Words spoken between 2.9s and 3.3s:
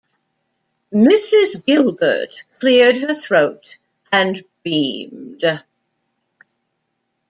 her